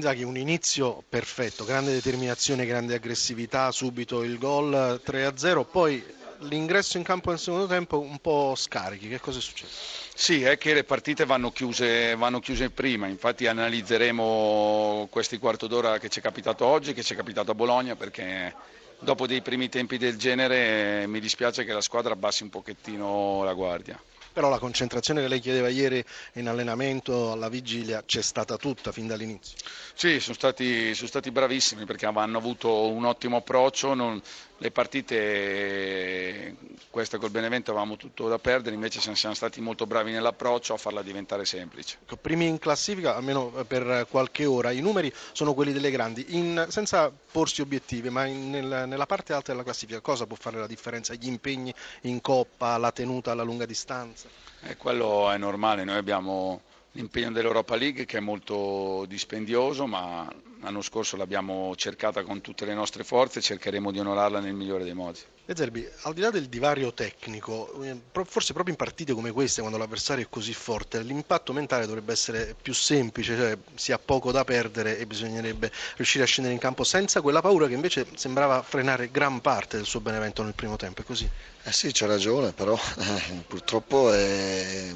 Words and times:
Inzaghi, 0.00 0.22
un 0.22 0.38
inizio 0.38 1.04
perfetto, 1.06 1.66
grande 1.66 1.92
determinazione, 1.92 2.64
grande 2.64 2.94
aggressività, 2.94 3.70
subito 3.70 4.22
il 4.22 4.38
gol 4.38 4.98
3-0, 5.04 5.66
poi 5.70 6.02
l'ingresso 6.38 6.96
in 6.96 7.02
campo 7.02 7.28
nel 7.28 7.38
secondo 7.38 7.66
tempo 7.66 8.00
un 8.00 8.18
po' 8.18 8.54
scarichi, 8.56 9.08
che 9.08 9.20
cosa 9.20 9.40
è 9.40 9.42
successo? 9.42 9.76
Sì, 10.14 10.42
è 10.42 10.56
che 10.56 10.72
le 10.72 10.84
partite 10.84 11.26
vanno 11.26 11.52
chiuse, 11.52 12.16
vanno 12.16 12.40
chiuse 12.40 12.70
prima, 12.70 13.08
infatti 13.08 13.46
analizzeremo 13.46 15.06
questi 15.10 15.36
quarto 15.36 15.66
d'ora 15.66 15.98
che 15.98 16.08
ci 16.08 16.20
è 16.20 16.22
capitato 16.22 16.64
oggi, 16.64 16.94
che 16.94 17.02
ci 17.02 17.12
è 17.12 17.16
capitato 17.16 17.50
a 17.50 17.54
Bologna, 17.54 17.94
perché 17.94 18.54
dopo 19.00 19.26
dei 19.26 19.42
primi 19.42 19.68
tempi 19.68 19.98
del 19.98 20.16
genere 20.16 21.06
mi 21.08 21.20
dispiace 21.20 21.64
che 21.64 21.74
la 21.74 21.82
squadra 21.82 22.14
abbassi 22.14 22.42
un 22.42 22.48
pochettino 22.48 23.44
la 23.44 23.52
guardia. 23.52 24.02
Però 24.32 24.48
la 24.48 24.58
concentrazione 24.58 25.20
che 25.20 25.28
lei 25.28 25.40
chiedeva 25.40 25.68
ieri 25.68 26.04
in 26.34 26.48
allenamento 26.48 27.32
alla 27.32 27.48
vigilia 27.48 28.02
c'è 28.04 28.22
stata 28.22 28.56
tutta 28.56 28.92
fin 28.92 29.06
dall'inizio. 29.06 29.56
Sì, 29.94 30.20
sono 30.20 30.34
stati, 30.34 30.94
sono 30.94 31.08
stati 31.08 31.30
bravissimi 31.30 31.84
perché 31.84 32.06
hanno 32.06 32.38
avuto 32.38 32.88
un 32.88 33.04
ottimo 33.04 33.38
approccio, 33.38 33.94
non, 33.94 34.20
le 34.62 34.70
partite, 34.70 36.54
questa 36.90 37.16
col 37.16 37.30
Benevento 37.30 37.70
avevamo 37.70 37.96
tutto 37.96 38.28
da 38.28 38.38
perdere, 38.38 38.74
invece 38.74 39.00
siamo 39.00 39.34
stati 39.34 39.58
molto 39.62 39.86
bravi 39.86 40.12
nell'approccio 40.12 40.74
a 40.74 40.76
farla 40.76 41.00
diventare 41.00 41.46
semplice. 41.46 41.96
Ecco, 42.02 42.16
primi 42.16 42.46
in 42.46 42.58
classifica, 42.58 43.16
almeno 43.16 43.48
per 43.66 44.06
qualche 44.10 44.44
ora, 44.44 44.70
i 44.70 44.80
numeri 44.80 45.10
sono 45.32 45.54
quelli 45.54 45.72
delle 45.72 45.90
grandi, 45.90 46.36
in, 46.36 46.66
senza 46.68 47.10
porsi 47.10 47.62
obiettivi, 47.62 48.10
ma 48.10 48.26
in, 48.26 48.50
nel, 48.50 48.84
nella 48.86 49.06
parte 49.06 49.32
alta 49.32 49.52
della 49.52 49.64
classifica 49.64 50.00
cosa 50.00 50.26
può 50.26 50.36
fare 50.38 50.58
la 50.58 50.66
differenza? 50.66 51.14
Gli 51.14 51.26
impegni 51.26 51.72
in 52.02 52.20
coppa, 52.20 52.76
la 52.76 52.92
tenuta 52.92 53.32
alla 53.32 53.42
lunga 53.42 53.64
distanza? 53.64 54.28
Eh, 54.64 54.76
quello 54.76 55.30
è 55.30 55.38
normale, 55.38 55.84
noi 55.84 55.96
abbiamo 55.96 56.60
l'impegno 56.92 57.30
dell'Europa 57.30 57.76
League 57.76 58.04
che 58.04 58.18
è 58.18 58.20
molto 58.20 59.04
dispendioso, 59.06 59.86
ma 59.86 60.28
l'anno 60.62 60.82
scorso 60.82 61.16
l'abbiamo 61.16 61.74
cercata 61.76 62.22
con 62.22 62.40
tutte 62.40 62.64
le 62.64 62.74
nostre 62.74 63.04
forze 63.04 63.38
e 63.38 63.42
cercheremo 63.42 63.90
di 63.90 63.98
onorarla 63.98 64.40
nel 64.40 64.54
migliore 64.54 64.84
dei 64.84 64.94
modi. 64.94 65.20
E 65.46 65.56
Zerbi, 65.56 65.86
al 66.02 66.14
di 66.14 66.20
là 66.20 66.30
del 66.30 66.46
divario 66.46 66.92
tecnico, 66.92 67.82
eh, 67.82 67.96
forse 68.24 68.52
proprio 68.52 68.74
in 68.74 68.78
partite 68.78 69.12
come 69.14 69.30
queste, 69.32 69.60
quando 69.60 69.78
l'avversario 69.78 70.24
è 70.24 70.28
così 70.30 70.52
forte, 70.52 71.02
l'impatto 71.02 71.52
mentale 71.52 71.86
dovrebbe 71.86 72.12
essere 72.12 72.54
più 72.60 72.74
semplice, 72.74 73.36
cioè 73.36 73.58
si 73.74 73.92
ha 73.92 73.98
poco 73.98 74.30
da 74.30 74.44
perdere 74.44 74.98
e 74.98 75.06
bisognerebbe 75.06 75.72
riuscire 75.96 76.24
a 76.24 76.26
scendere 76.26 76.54
in 76.54 76.60
campo 76.60 76.84
senza 76.84 77.20
quella 77.20 77.40
paura 77.40 77.66
che 77.66 77.74
invece 77.74 78.06
sembrava 78.14 78.62
frenare 78.62 79.10
gran 79.10 79.40
parte 79.40 79.76
del 79.76 79.86
suo 79.86 80.00
Benevento 80.00 80.42
nel 80.42 80.54
primo 80.54 80.76
tempo, 80.76 81.00
è 81.00 81.04
così? 81.04 81.28
Eh 81.62 81.72
sì, 81.72 81.90
c'è 81.90 82.06
ragione, 82.06 82.52
però 82.52 82.78
eh, 82.98 83.42
purtroppo 83.46 84.12
è 84.12 84.92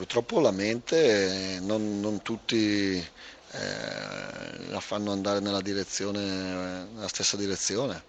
Purtroppo 0.00 0.40
la 0.40 0.50
mente 0.50 1.58
non, 1.60 2.00
non 2.00 2.22
tutti 2.22 2.96
eh, 2.96 4.66
la 4.70 4.80
fanno 4.80 5.12
andare 5.12 5.40
nella, 5.40 5.60
nella 5.60 7.06
stessa 7.06 7.36
direzione. 7.36 8.02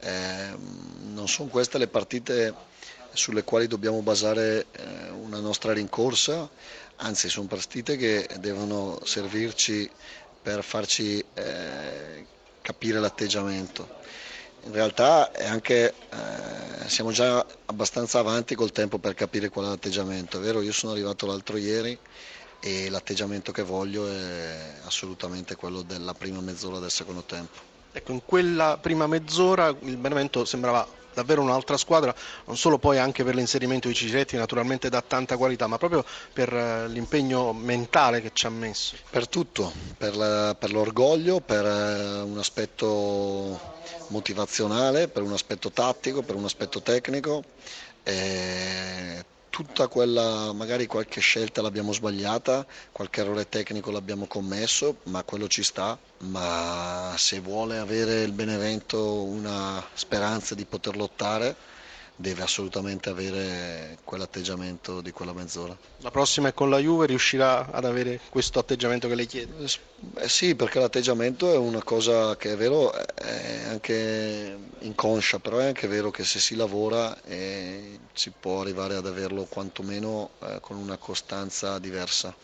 Eh, 0.00 0.56
non 1.12 1.28
sono 1.28 1.50
queste 1.50 1.76
le 1.76 1.86
partite 1.88 2.54
sulle 3.12 3.44
quali 3.44 3.66
dobbiamo 3.66 4.00
basare 4.00 4.64
eh, 4.72 5.10
una 5.10 5.38
nostra 5.38 5.74
rincorsa, 5.74 6.48
anzi 6.96 7.28
sono 7.28 7.46
partite 7.46 7.98
che 7.98 8.26
devono 8.40 8.98
servirci 9.04 9.90
per 10.40 10.64
farci 10.64 11.22
eh, 11.34 12.24
capire 12.62 13.00
l'atteggiamento. 13.00 13.86
In 14.62 14.72
realtà 14.72 15.30
anche, 15.40 15.92
eh, 15.92 15.92
siamo 16.88 17.12
già 17.12 17.44
abbastanza 17.66 18.18
avanti 18.18 18.54
col 18.54 18.72
tempo 18.72 18.98
per 18.98 19.14
capire 19.14 19.48
qual 19.48 19.66
è 19.66 19.68
l'atteggiamento, 19.68 20.38
è 20.38 20.40
vero? 20.40 20.60
Io 20.60 20.72
sono 20.72 20.92
arrivato 20.92 21.26
l'altro 21.26 21.56
ieri 21.56 21.98
e 22.60 22.88
l'atteggiamento 22.88 23.52
che 23.52 23.62
voglio 23.62 24.08
è 24.08 24.72
assolutamente 24.84 25.54
quello 25.56 25.82
della 25.82 26.14
prima 26.14 26.40
mezz'ora 26.40 26.78
del 26.78 26.90
secondo 26.90 27.22
tempo. 27.22 27.72
Ecco, 27.92 28.12
in 28.12 28.22
quella 28.24 28.78
prima 28.80 29.06
mezz'ora 29.06 29.68
il 29.68 29.96
Benevento 29.96 30.44
sembrava 30.44 30.86
davvero 31.14 31.40
un'altra 31.40 31.76
squadra, 31.76 32.14
non 32.46 32.56
solo 32.56 32.78
poi 32.78 32.98
anche 32.98 33.24
per 33.24 33.34
l'inserimento 33.34 33.88
di 33.88 33.94
Cicetti, 33.94 34.36
naturalmente 34.36 34.88
da 34.88 35.00
tanta 35.00 35.36
qualità, 35.36 35.66
ma 35.66 35.78
proprio 35.78 36.04
per 36.32 36.52
eh, 36.52 36.88
l'impegno 36.88 37.52
mentale 37.52 38.20
che 38.20 38.30
ci 38.32 38.46
ha 38.46 38.50
messo. 38.50 38.96
Per 39.08 39.28
tutto, 39.28 39.72
per, 39.96 40.16
la, 40.16 40.54
per 40.58 40.72
l'orgoglio, 40.72 41.40
per 41.40 41.64
eh, 41.64 42.20
un 42.20 42.38
aspetto 42.38 43.58
motivazionale, 44.08 45.08
per 45.08 45.22
un 45.22 45.32
aspetto 45.32 45.70
tattico, 45.70 46.22
per 46.22 46.34
un 46.34 46.44
aspetto 46.44 46.82
tecnico. 46.82 47.42
Eh, 48.02 49.24
tutta 49.54 49.86
quella, 49.86 50.52
magari 50.52 50.86
qualche 50.86 51.20
scelta 51.20 51.62
l'abbiamo 51.62 51.92
sbagliata, 51.92 52.66
qualche 52.90 53.20
errore 53.20 53.48
tecnico 53.48 53.92
l'abbiamo 53.92 54.26
commesso, 54.26 54.96
ma 55.04 55.22
quello 55.22 55.46
ci 55.46 55.62
sta, 55.62 55.96
ma 56.22 57.14
se 57.16 57.38
vuole 57.38 57.78
avere 57.78 58.22
il 58.22 58.32
Benevento 58.32 59.22
una 59.22 59.80
speranza 59.92 60.56
di 60.56 60.64
poter 60.64 60.96
lottare, 60.96 61.54
deve 62.16 62.42
assolutamente 62.42 63.08
avere 63.10 63.98
quell'atteggiamento 64.04 65.00
di 65.00 65.10
quella 65.10 65.32
mezz'ora. 65.32 65.76
La 65.98 66.10
prossima 66.10 66.48
è 66.48 66.54
con 66.54 66.70
la 66.70 66.78
Juve, 66.78 67.06
riuscirà 67.06 67.70
ad 67.70 67.84
avere 67.84 68.20
questo 68.28 68.58
atteggiamento 68.58 69.08
che 69.08 69.14
lei 69.14 69.26
chiede? 69.26 69.66
Eh 70.16 70.28
sì, 70.28 70.54
perché 70.54 70.78
l'atteggiamento 70.78 71.52
è 71.52 71.56
una 71.56 71.82
cosa 71.82 72.36
che 72.36 72.52
è 72.52 72.56
vero, 72.56 72.92
è 72.92 73.64
anche 73.68 74.56
inconscia, 74.80 75.38
però 75.38 75.58
è 75.58 75.66
anche 75.66 75.88
vero 75.88 76.10
che 76.10 76.24
se 76.24 76.38
si 76.38 76.54
lavora 76.54 77.20
eh, 77.22 77.98
si 78.12 78.30
può 78.38 78.60
arrivare 78.60 78.94
ad 78.94 79.06
averlo 79.06 79.44
quantomeno 79.44 80.30
eh, 80.40 80.58
con 80.60 80.76
una 80.76 80.96
costanza 80.96 81.78
diversa. 81.78 82.34